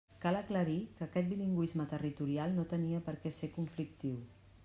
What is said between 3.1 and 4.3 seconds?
què ser conflictiu.